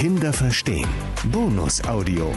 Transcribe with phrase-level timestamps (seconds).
[0.00, 0.88] Kinder verstehen.
[1.30, 2.32] Bonusaudio.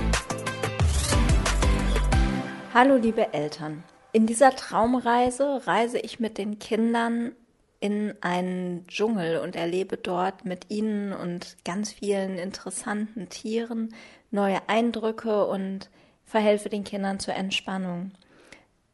[2.73, 3.85] Hallo liebe Eltern.
[4.11, 7.31] In dieser Traumreise reise ich mit den Kindern
[7.79, 13.95] in einen Dschungel und erlebe dort mit ihnen und ganz vielen interessanten Tieren
[14.29, 15.89] neue Eindrücke und
[16.25, 18.11] verhelfe den Kindern zur Entspannung.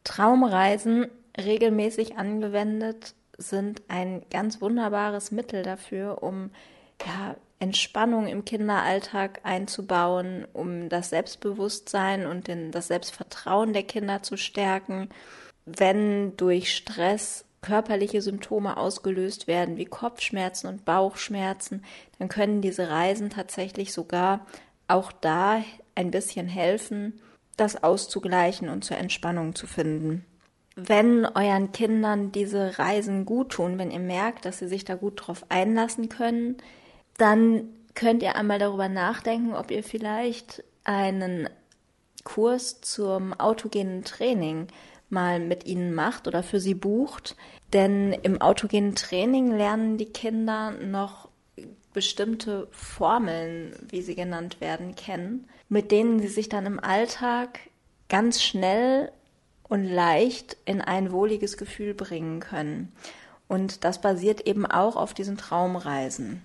[0.04, 6.50] Traumreisen regelmäßig angewendet sind ein ganz wunderbares Mittel dafür, um
[7.04, 14.36] ja, Entspannung im Kinderalltag einzubauen, um das Selbstbewusstsein und den, das Selbstvertrauen der Kinder zu
[14.36, 15.10] stärken.
[15.66, 21.84] Wenn durch Stress körperliche Symptome ausgelöst werden, wie Kopfschmerzen und Bauchschmerzen,
[22.18, 24.46] dann können diese Reisen tatsächlich sogar
[24.88, 25.62] auch da
[25.94, 27.20] ein bisschen helfen,
[27.58, 30.24] das auszugleichen und zur Entspannung zu finden
[30.76, 35.26] wenn euren Kindern diese Reisen gut tun, wenn ihr merkt, dass sie sich da gut
[35.26, 36.56] drauf einlassen können,
[37.20, 41.48] dann könnt ihr einmal darüber nachdenken, ob ihr vielleicht einen
[42.24, 44.68] Kurs zum autogenen Training
[45.08, 47.36] mal mit ihnen macht oder für sie bucht.
[47.72, 51.28] Denn im autogenen Training lernen die Kinder noch
[51.92, 57.58] bestimmte Formeln, wie sie genannt werden, kennen, mit denen sie sich dann im Alltag
[58.08, 59.10] ganz schnell
[59.64, 62.92] und leicht in ein wohliges Gefühl bringen können.
[63.48, 66.42] Und das basiert eben auch auf diesen Traumreisen.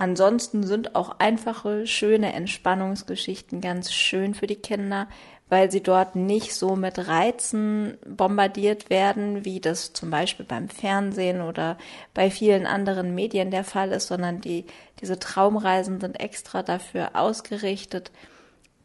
[0.00, 5.08] Ansonsten sind auch einfache, schöne Entspannungsgeschichten ganz schön für die Kinder,
[5.48, 11.40] weil sie dort nicht so mit Reizen bombardiert werden, wie das zum Beispiel beim Fernsehen
[11.40, 11.78] oder
[12.14, 14.66] bei vielen anderen Medien der Fall ist, sondern die,
[15.00, 18.12] diese Traumreisen sind extra dafür ausgerichtet,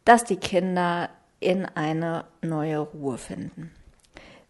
[0.04, 3.70] dass die Kinder in eine neue Ruhe finden.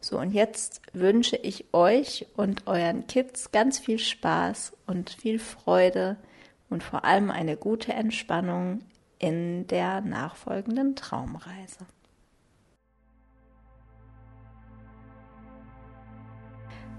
[0.01, 6.17] So, und jetzt wünsche ich euch und euren Kids ganz viel Spaß und viel Freude
[6.71, 8.81] und vor allem eine gute Entspannung
[9.19, 11.87] in der nachfolgenden Traumreise.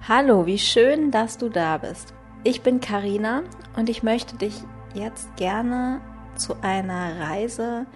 [0.08, 2.14] Hallo, wie schön, dass du da bist.
[2.44, 3.44] Ich bin Karina
[3.76, 4.54] und ich möchte dich
[4.94, 6.00] jetzt gerne
[6.36, 7.88] zu einer Reise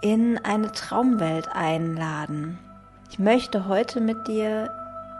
[0.00, 2.58] in eine Traumwelt einladen.
[3.10, 4.70] Ich möchte heute mit dir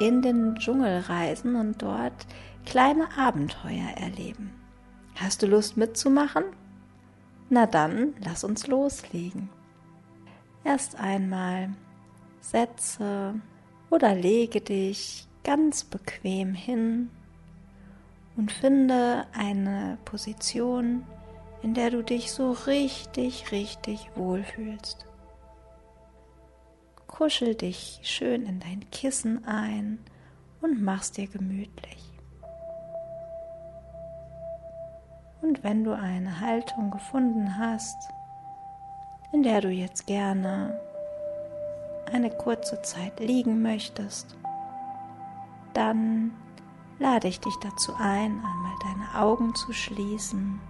[0.00, 2.26] in den Dschungel reisen und dort
[2.64, 4.59] kleine Abenteuer erleben.
[5.16, 6.44] Hast du Lust mitzumachen?
[7.48, 9.48] Na dann, lass uns loslegen.
[10.64, 11.70] Erst einmal
[12.40, 13.34] setze
[13.90, 17.10] oder lege dich ganz bequem hin
[18.36, 21.04] und finde eine Position,
[21.62, 25.06] in der du dich so richtig, richtig wohlfühlst.
[27.06, 29.98] Kuschel dich schön in dein Kissen ein
[30.62, 32.09] und mach's dir gemütlich.
[35.42, 38.12] Und wenn du eine Haltung gefunden hast,
[39.32, 40.78] in der du jetzt gerne
[42.12, 44.36] eine kurze Zeit liegen möchtest,
[45.72, 46.32] dann
[46.98, 50.60] lade ich dich dazu ein, einmal deine Augen zu schließen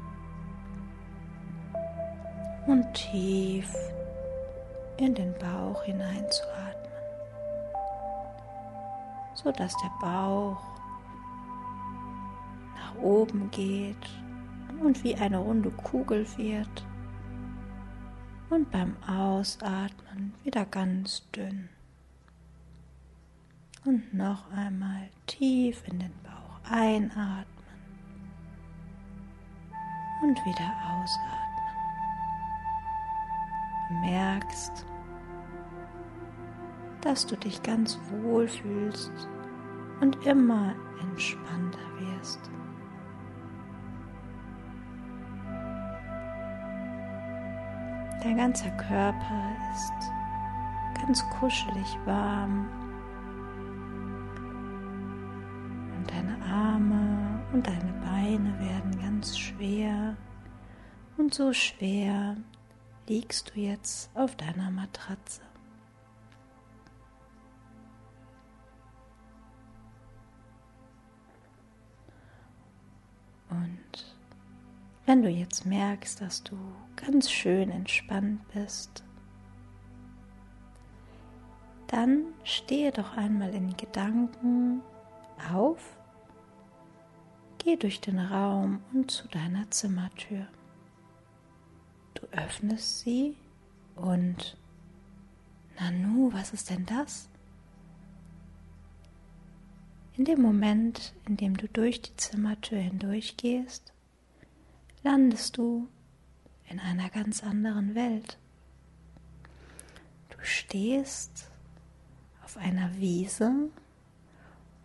[2.67, 3.75] und tief
[4.99, 6.93] in den Bauch hineinzuatmen,
[9.35, 10.63] sodass der Bauch
[12.77, 14.07] nach oben geht
[14.81, 16.85] und wie eine runde Kugel wird
[18.51, 21.69] und beim Ausatmen wieder ganz dünn.
[23.85, 27.47] Und noch einmal tief in den Bauch einatmen
[30.23, 31.41] und wieder ausatmen.
[33.89, 34.87] Du merkst,
[37.01, 39.13] dass du dich ganz wohl fühlst
[40.01, 42.51] und immer entspannter wirst.
[48.23, 50.11] Dein ganzer Körper ist
[50.95, 52.69] ganz kuschelig warm
[55.97, 60.17] und deine Arme und deine Beine werden ganz schwer
[61.17, 62.37] und so schwer
[63.09, 65.41] liegst du jetzt auf deiner Matratze.
[73.49, 74.17] Und
[75.07, 76.57] wenn du jetzt merkst, dass du
[77.01, 79.05] ganz schön entspannt bist,
[81.87, 84.83] dann stehe doch einmal in Gedanken
[85.53, 85.97] auf,
[87.59, 90.47] geh durch den Raum und zu deiner Zimmertür.
[92.15, 93.37] Du öffnest sie
[93.97, 94.57] und
[95.79, 97.29] Nanu, was ist denn das?
[100.17, 103.93] In dem Moment, in dem du durch die Zimmertür hindurchgehst,
[105.03, 105.89] landest du
[106.71, 108.39] in einer ganz anderen Welt.
[110.31, 111.51] Du stehst
[112.45, 113.69] auf einer Wiese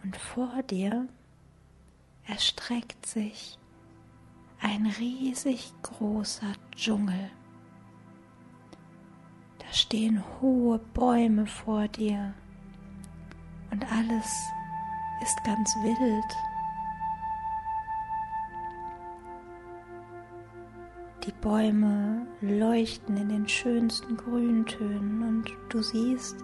[0.03, 1.07] und vor dir
[2.27, 3.57] erstreckt sich
[4.59, 7.29] ein riesig großer Dschungel.
[9.59, 12.33] Da stehen hohe Bäume vor dir
[13.69, 14.27] und alles
[15.21, 16.54] ist ganz wild.
[21.25, 26.37] Die Bäume leuchten in den schönsten Grüntönen und du siehst,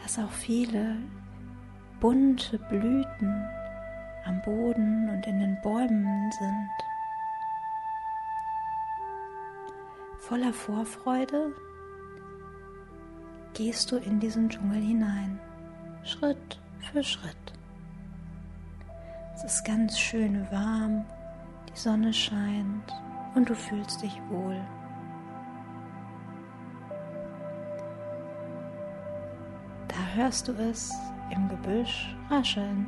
[0.00, 0.94] dass auch viele
[1.98, 3.44] bunte Blüten
[4.24, 6.70] am Boden und in den Bäumen sind.
[10.18, 11.52] Voller Vorfreude
[13.54, 15.40] gehst du in diesen Dschungel hinein,
[16.04, 16.60] Schritt
[16.92, 17.52] für Schritt.
[19.34, 21.04] Es ist ganz schön warm,
[21.68, 22.92] die Sonne scheint
[23.36, 24.58] und du fühlst dich wohl.
[29.88, 30.90] Da hörst du es
[31.30, 32.86] im Gebüsch rascheln.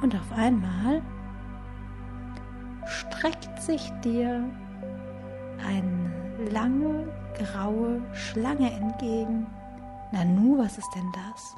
[0.00, 1.02] Und auf einmal
[2.86, 4.48] streckt sich dir
[5.66, 9.46] eine lange graue Schlange entgegen.
[10.12, 11.56] Nanu, was ist denn das?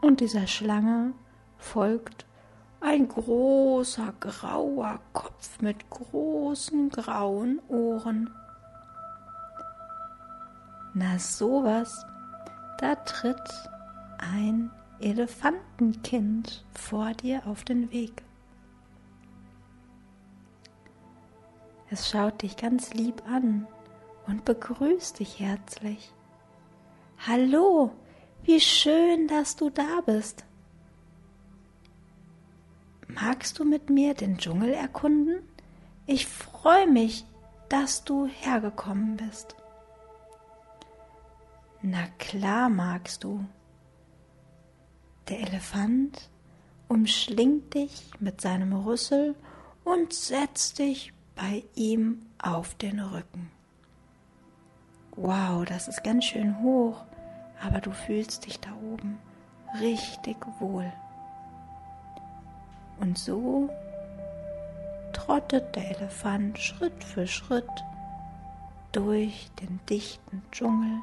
[0.00, 1.12] Und dieser Schlange
[1.56, 2.26] folgt
[2.84, 8.28] ein großer grauer Kopf mit großen grauen Ohren.
[10.92, 12.04] Na sowas,
[12.78, 13.70] da tritt
[14.18, 14.70] ein
[15.00, 18.22] Elefantenkind vor dir auf den Weg.
[21.90, 23.66] Es schaut dich ganz lieb an
[24.26, 26.12] und begrüßt dich herzlich.
[27.26, 27.92] Hallo,
[28.42, 30.44] wie schön, dass du da bist.
[33.08, 35.42] Magst du mit mir den Dschungel erkunden?
[36.06, 37.24] Ich freue mich,
[37.68, 39.56] dass du hergekommen bist.
[41.82, 43.44] Na klar magst du.
[45.28, 46.30] Der Elefant
[46.88, 49.34] umschlingt dich mit seinem Rüssel
[49.84, 53.50] und setzt dich bei ihm auf den Rücken.
[55.16, 57.04] Wow, das ist ganz schön hoch
[57.64, 59.18] aber du fühlst dich da oben
[59.80, 60.92] richtig wohl.
[63.00, 63.68] Und so
[65.12, 67.68] trottet der Elefant Schritt für Schritt
[68.92, 71.00] durch den dichten Dschungel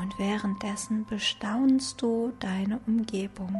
[0.00, 3.54] und währenddessen bestaunst du deine Umgebung.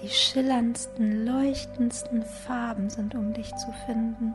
[0.00, 4.32] Die schillerndsten, leuchtendsten Farben sind um dich zu finden.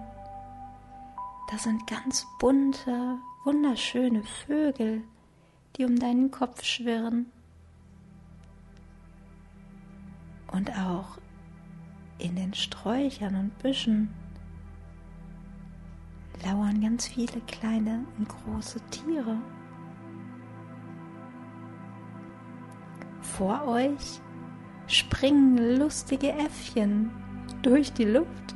[1.50, 5.04] Da sind ganz bunte, wunderschöne Vögel,
[5.78, 7.31] die um deinen Kopf schwirren.
[10.53, 11.17] Und auch
[12.19, 14.09] in den Sträuchern und Büschen
[16.45, 19.38] lauern ganz viele kleine und große Tiere.
[23.21, 24.21] Vor euch
[24.88, 27.09] springen lustige Äffchen
[27.63, 28.56] durch die Luft.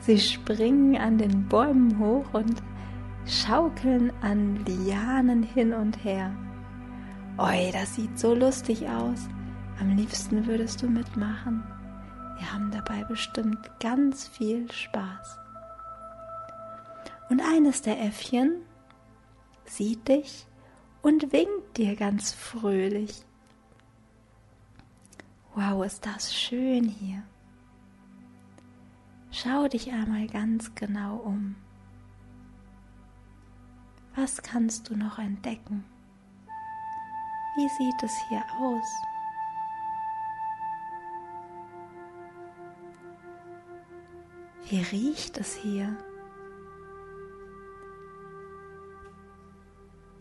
[0.00, 2.62] Sie springen an den Bäumen hoch und
[3.26, 6.32] schaukeln an Lianen hin und her.
[7.38, 9.28] Oi, das sieht so lustig aus.
[9.78, 11.62] Am liebsten würdest du mitmachen.
[12.38, 15.38] Wir haben dabei bestimmt ganz viel Spaß.
[17.28, 18.62] Und eines der Äffchen
[19.64, 20.46] sieht dich
[21.02, 23.24] und winkt dir ganz fröhlich.
[25.54, 27.22] Wow, ist das schön hier.
[29.30, 31.56] Schau dich einmal ganz genau um.
[34.14, 35.84] Was kannst du noch entdecken?
[37.56, 39.15] Wie sieht es hier aus?
[44.68, 45.96] Wie riecht es hier?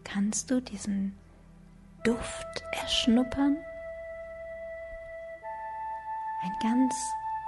[0.04, 1.18] Kannst du diesen
[2.04, 3.58] Duft erschnuppern?
[6.44, 6.94] Ein ganz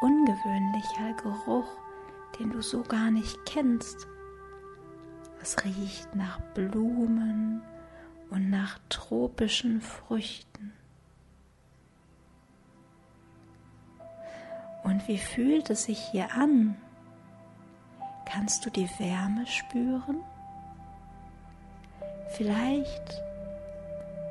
[0.02, 1.70] ungewöhnlicher Geruch,
[2.40, 4.08] den du so gar nicht kennst.
[5.40, 7.62] Es riecht nach Blumen
[8.32, 10.74] und nach tropischen Früchten.
[14.84, 16.76] Und wie fühlt es sich hier an?
[18.30, 20.22] Kannst du die Wärme spüren?
[22.32, 23.22] Vielleicht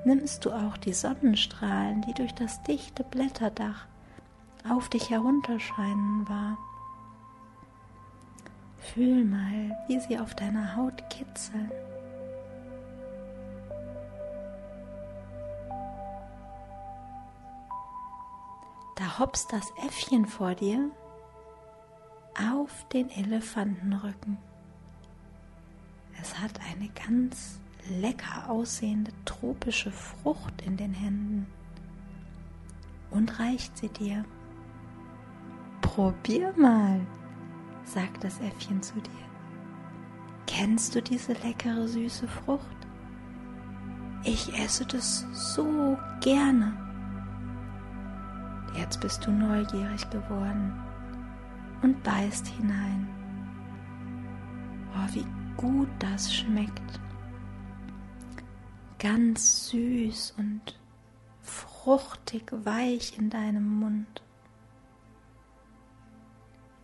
[0.05, 3.87] nimmst du auch die Sonnenstrahlen, die durch das dichte Blätterdach
[4.69, 6.59] auf dich herunterscheinen wahr.
[8.79, 11.73] Fühl mal, wie sie auf deiner Haut kitzeln.
[18.97, 20.91] Da hopst das Äffchen vor dir
[22.39, 24.39] auf den Elefantenrücken.
[26.21, 27.61] Es hat eine ganz
[28.01, 31.47] lecker aussehende tropische Frucht in den Händen
[33.11, 34.25] und reicht sie dir.
[35.81, 37.01] Probier mal,
[37.85, 39.11] sagt das Äffchen zu dir.
[40.47, 42.77] Kennst du diese leckere süße Frucht?
[44.25, 46.77] Ich esse das so gerne.
[48.77, 50.86] Jetzt bist du neugierig geworden
[51.87, 53.07] und beißt hinein.
[54.93, 55.25] Oh, wie
[55.57, 57.01] gut das schmeckt.
[58.99, 60.81] Ganz süß und
[61.43, 64.21] fruchtig weich in deinem Mund.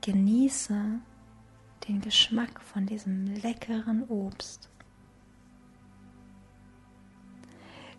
[0.02, 1.00] Genieße
[1.88, 4.70] den Geschmack von diesem leckeren Obst.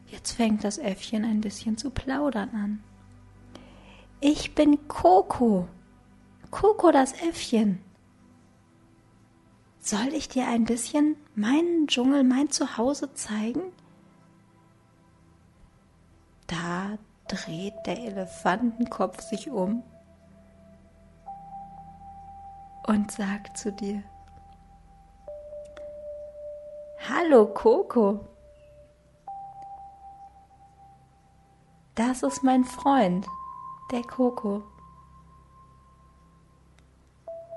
[0.07, 2.83] Jetzt fängt das Äffchen ein bisschen zu plaudern an.
[4.21, 5.67] Ich bin Coco.
[6.53, 7.83] Coco das Äffchen.
[9.79, 13.73] Soll ich dir ein bisschen meinen Dschungel, mein Zuhause zeigen?
[16.45, 19.81] Da dreht der Elefantenkopf sich um
[22.85, 24.03] und sagt zu dir,
[27.09, 28.27] Hallo Coco,
[31.95, 33.25] das ist mein Freund,
[33.91, 34.61] der Coco.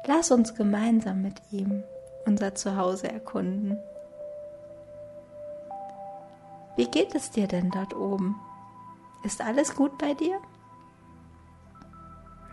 [0.07, 1.83] Lass uns gemeinsam mit ihm
[2.27, 3.77] unser Zuhause erkunden.
[6.77, 8.37] Wie geht es dir denn dort oben?
[9.25, 10.39] Ist alles gut bei dir?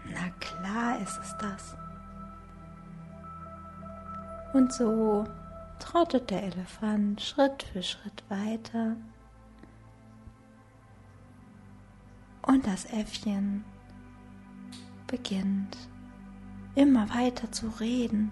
[0.06, 1.76] Na klar ist es das.
[4.54, 5.26] Und so
[5.80, 8.96] trottet der Elefant Schritt für Schritt weiter.
[12.42, 13.64] Und das Äffchen
[15.08, 15.78] beginnt
[16.76, 18.32] immer weiter zu reden.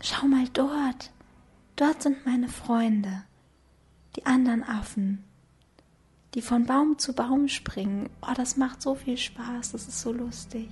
[0.00, 1.10] Schau mal dort,
[1.76, 3.22] dort sind meine Freunde,
[4.14, 5.24] die anderen Affen,
[6.34, 8.08] die von Baum zu Baum springen.
[8.22, 10.68] Oh, das macht so viel Spaß, das ist so lustig.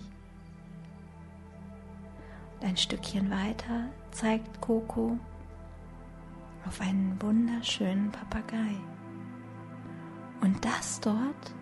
[2.61, 5.19] Ein Stückchen weiter zeigt Coco
[6.67, 8.77] auf einen wunderschönen Papagei.
[10.41, 11.55] Und das dort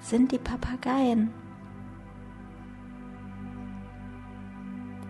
[0.00, 1.32] sind die Papageien.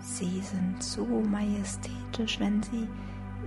[0.03, 2.89] Sie sind so majestätisch, wenn sie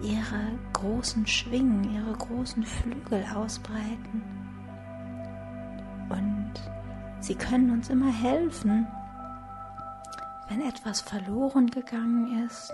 [0.01, 4.23] ihre großen Schwingen, ihre großen Flügel ausbreiten.
[6.09, 6.53] Und
[7.19, 8.87] sie können uns immer helfen,
[10.47, 12.71] wenn etwas verloren gegangen ist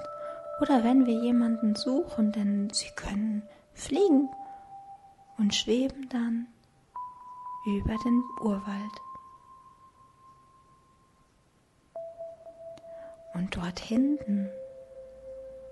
[0.61, 3.41] oder wenn wir jemanden suchen, denn sie können
[3.73, 4.29] fliegen
[5.37, 6.47] und schweben dann
[7.65, 9.10] über den Urwald.
[13.33, 14.49] Und dort hinten,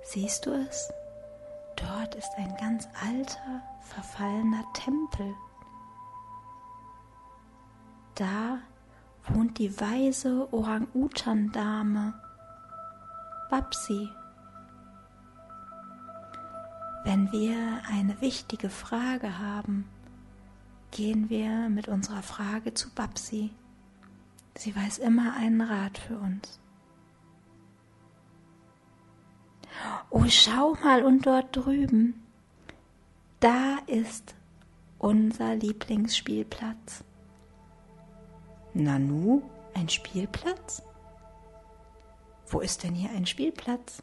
[0.03, 0.91] siehst du es?
[1.75, 5.33] Dort ist ein ganz alter, verfallener Tempel.
[8.15, 8.59] Da
[9.27, 12.13] wohnt die weise Orang-Utan-Dame
[13.49, 14.09] Babsi.
[17.05, 19.89] Wenn wir eine wichtige Frage haben,
[20.91, 23.51] gehen wir mit unserer Frage zu Babsi.
[24.55, 26.59] Sie weiß immer einen Rat für uns.
[30.11, 32.25] Oh, schau mal und dort drüben,
[33.39, 34.35] da ist
[34.97, 37.03] unser Lieblingsspielplatz.
[38.73, 39.41] Nanu,
[39.75, 40.81] ein Spielplatz?
[42.47, 44.01] Wo ist denn hier ein Spielplatz?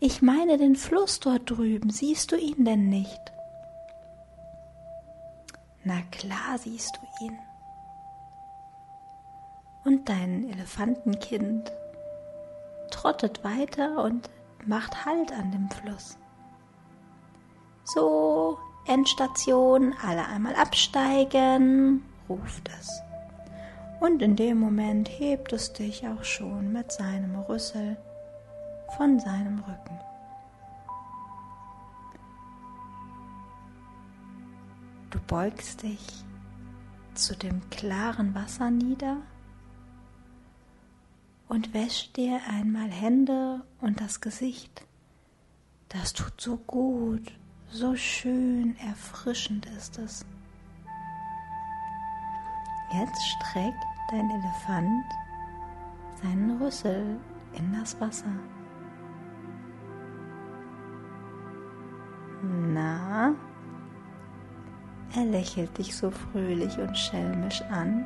[0.00, 3.20] Ich meine den Fluss dort drüben, siehst du ihn denn nicht?
[5.84, 7.38] Na klar siehst du ihn.
[9.84, 11.70] Und dein Elefantenkind
[12.94, 14.30] trottet weiter und
[14.64, 16.16] macht Halt an dem Fluss.
[17.84, 23.02] So, Endstation, alle einmal absteigen, ruft es.
[24.00, 27.96] Und in dem Moment hebt es dich auch schon mit seinem Rüssel
[28.96, 30.00] von seinem Rücken.
[35.10, 36.24] Du beugst dich
[37.14, 39.18] zu dem klaren Wasser nieder
[41.48, 44.86] und wäschst dir einmal Hände und das Gesicht.
[45.88, 47.32] Das tut so gut.
[47.70, 50.24] So schön erfrischend ist es.
[52.92, 55.04] Jetzt streckt dein Elefant
[56.22, 57.18] seinen Rüssel
[57.52, 58.32] in das Wasser.
[62.42, 63.34] Na,
[65.16, 68.04] Er lächelt dich so fröhlich und schelmisch an.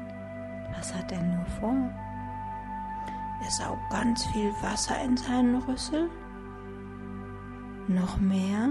[0.76, 2.07] Was hat er nur vor?
[3.48, 6.10] Er saugt ganz viel Wasser in seinen Rüssel.
[7.88, 8.68] Noch mehr.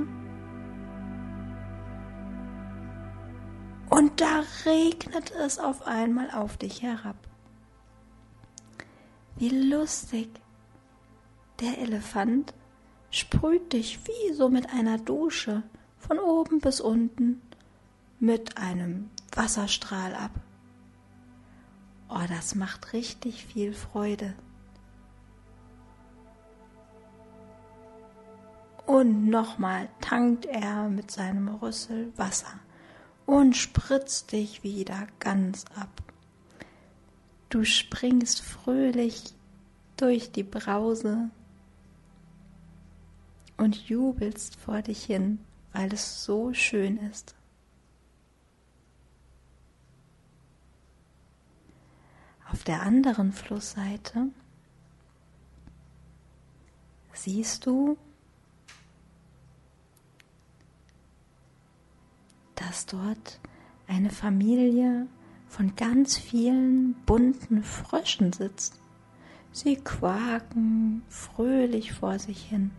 [3.89, 7.15] Und da regnet es auf einmal auf dich herab.
[9.37, 10.29] Wie lustig.
[11.59, 12.53] Der Elefant
[13.09, 15.63] sprüht dich wie so mit einer Dusche
[15.97, 17.41] von oben bis unten
[18.19, 20.39] mit einem Wasserstrahl ab.
[22.09, 24.35] Oh, das macht richtig viel Freude.
[28.87, 32.59] Und nochmal tankt er mit seinem Rüssel Wasser
[33.25, 36.01] und spritzt dich wieder ganz ab.
[37.49, 39.33] Du springst fröhlich
[39.97, 41.29] durch die Brause
[43.57, 45.39] und jubelst vor dich hin,
[45.73, 47.35] weil es so schön ist.
[52.49, 54.29] Auf der anderen Flussseite
[57.11, 57.97] siehst du,
[62.57, 63.39] dass dort
[63.87, 65.07] eine Familie
[65.47, 68.79] von ganz vielen bunten Fröschen sitzt.
[69.51, 72.71] Sie quaken fröhlich vor sich hin.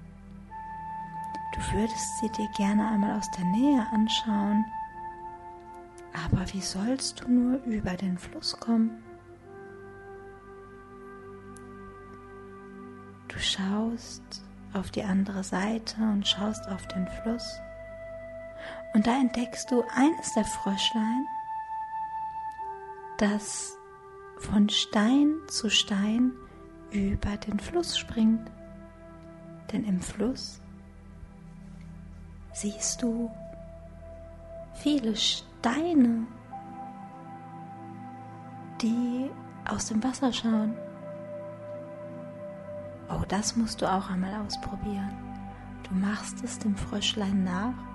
[1.55, 4.65] Du würdest sie dir gerne einmal aus der Nähe anschauen,
[6.13, 8.91] aber wie sollst du nur über den Fluss kommen?
[13.29, 17.61] Du schaust auf die andere Seite und schaust auf den Fluss.
[18.95, 21.27] Und da entdeckst du eines der Fröschlein,
[23.19, 23.77] das
[24.39, 26.33] von Stein zu Stein
[26.91, 28.51] über den Fluss springt.
[29.73, 30.61] Denn im Fluss
[32.53, 33.31] siehst du
[34.75, 36.27] viele Steine,
[38.81, 39.31] die
[39.69, 40.75] aus dem Wasser schauen.
[43.11, 45.13] Oh, das musst du auch einmal ausprobieren.
[45.89, 47.88] Du machst es dem Fröschlein nach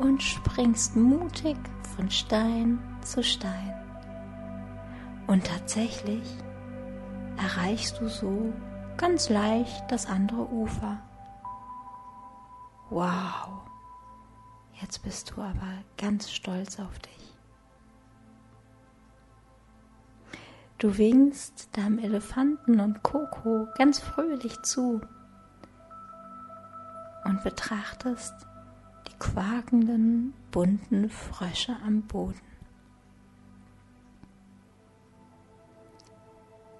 [0.00, 1.56] und springst mutig
[1.94, 3.74] von Stein zu Stein.
[5.26, 6.24] Und tatsächlich
[7.36, 8.52] erreichst du so
[8.96, 10.98] ganz leicht das andere Ufer.
[12.88, 13.62] Wow,
[14.80, 17.10] jetzt bist du aber ganz stolz auf dich.
[20.78, 25.02] Du winkst deinem Elefanten und Coco ganz fröhlich zu
[27.24, 28.34] und betrachtest
[29.20, 32.40] quakenden, bunten Frösche am Boden.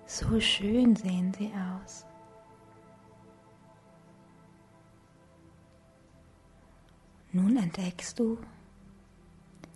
[0.07, 2.05] So schön sehen sie aus.
[7.33, 8.39] Nun entdeckst du,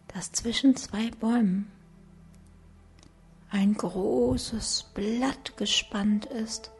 [0.09, 1.71] dass zwischen zwei Bäumen
[3.51, 6.73] ein großes Blatt gespannt ist,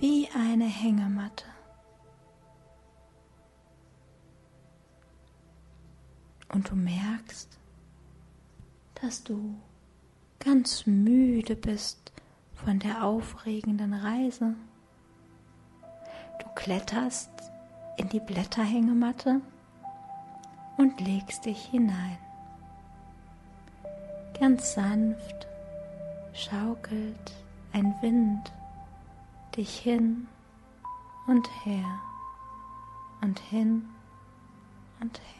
[0.00, 1.44] wie eine Hängematte.
[6.52, 7.58] Und du merkst,
[8.94, 9.54] dass du
[10.38, 12.12] ganz müde bist
[12.54, 14.54] von der aufregenden Reise.
[16.40, 17.30] Du kletterst
[17.96, 19.40] in die Blätterhängematte
[20.76, 22.18] und legst dich hinein.
[24.38, 25.46] Ganz sanft
[26.32, 27.32] schaukelt
[27.72, 28.52] ein Wind
[29.56, 30.28] dich hin
[31.26, 32.00] und her
[33.20, 33.88] und hin
[35.00, 35.39] und her.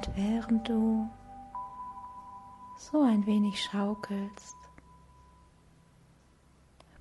[0.00, 1.10] Und während du
[2.78, 4.56] so ein wenig schaukelst,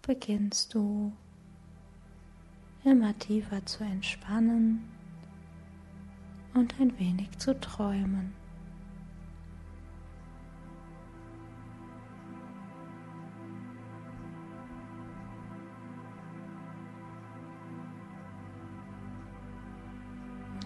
[0.02, 1.14] beginnst du
[2.84, 4.84] immer tiefer zu entspannen
[6.54, 8.34] und ein wenig zu träumen.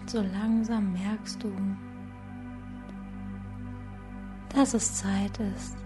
[0.06, 1.52] So langsam merkst du,
[4.64, 5.76] dass es Zeit ist,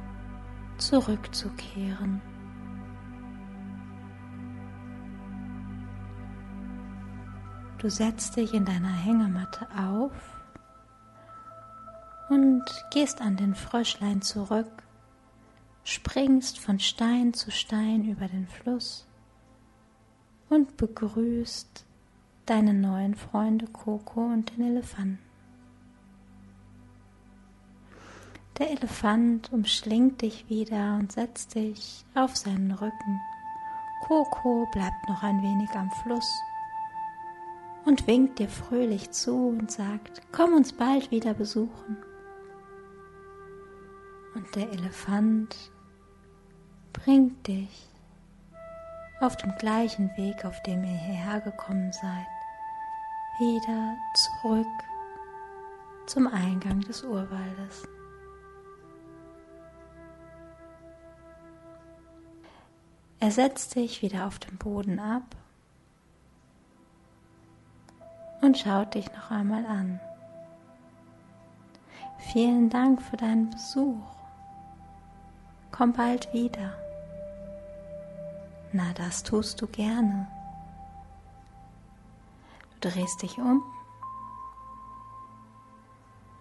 [0.77, 2.23] zurückzukehren.
[7.79, 10.13] Du setzt dich in deiner Hängematte auf
[12.29, 12.63] und
[12.93, 14.71] gehst an den Fröschlein zurück,
[15.83, 19.09] springst von Stein zu Stein über den Fluss
[20.51, 21.85] und begrüßt
[22.47, 25.28] deine neuen Freunde Coco und den Elefanten.
[28.59, 33.21] Der Elefant umschlingt dich wieder und setzt dich auf seinen Rücken.
[34.01, 36.29] Coco bleibt noch ein wenig am Fluss
[37.85, 41.99] und winkt dir fröhlich zu und sagt, komm uns bald wieder besuchen.
[44.35, 45.55] Und der Elefant
[46.93, 47.89] bringt dich
[49.21, 52.27] auf dem gleichen Weg, auf dem ihr hierher gekommen seid,
[53.39, 54.67] wieder zurück
[56.07, 57.89] zum Eingang des Urwaldes.
[63.21, 65.25] Er setzt sich wieder auf dem Boden ab
[68.41, 70.01] und schaut dich noch einmal an.
[72.33, 74.03] Vielen Dank für deinen Besuch.
[75.73, 76.75] Komm bald wieder.
[78.73, 80.29] Na, das tust du gerne.
[82.81, 83.63] Du drehst dich um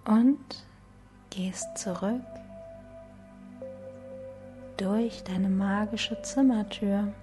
[0.06, 0.66] und
[1.32, 2.22] gehst zurück
[4.78, 7.14] durch deine magische Zimmertür.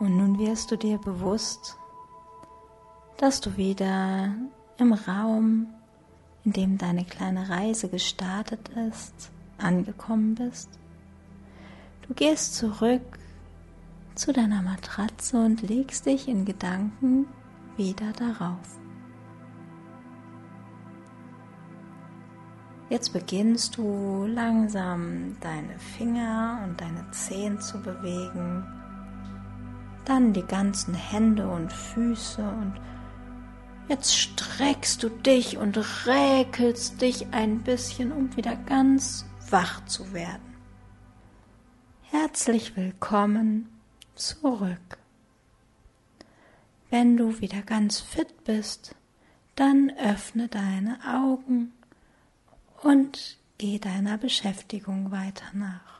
[0.00, 1.76] Und nun wirst du dir bewusst,
[3.18, 4.34] dass du wieder
[4.78, 5.68] im Raum,
[6.44, 10.68] in dem deine kleine Reise gestartet ist, angekommen bist.
[12.06, 13.18] Du gehst zurück
[14.14, 17.26] zu deiner Matratze und legst dich in Gedanken
[17.76, 18.83] wieder darauf.
[22.90, 28.62] Jetzt beginnst du langsam deine Finger und deine Zehen zu bewegen,
[30.04, 32.74] dann die ganzen Hände und Füße und
[33.88, 40.54] jetzt streckst du dich und räkelst dich ein bisschen, um wieder ganz wach zu werden.
[42.02, 43.70] Herzlich willkommen
[44.14, 44.98] zurück.
[46.90, 48.94] Wenn du wieder ganz fit bist,
[49.56, 51.72] dann öffne deine Augen
[52.84, 55.93] und geh deiner Beschäftigung weiter nach.